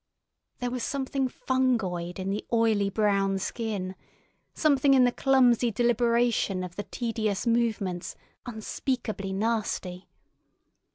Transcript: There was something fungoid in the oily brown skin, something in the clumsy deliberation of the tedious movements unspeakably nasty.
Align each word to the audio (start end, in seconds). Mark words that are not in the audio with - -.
There 0.57 0.71
was 0.71 0.81
something 0.81 1.27
fungoid 1.27 2.17
in 2.17 2.31
the 2.31 2.43
oily 2.51 2.89
brown 2.89 3.37
skin, 3.37 3.93
something 4.51 4.95
in 4.95 5.03
the 5.03 5.11
clumsy 5.11 5.69
deliberation 5.69 6.63
of 6.63 6.75
the 6.75 6.85
tedious 6.85 7.45
movements 7.45 8.15
unspeakably 8.47 9.31
nasty. 9.31 10.09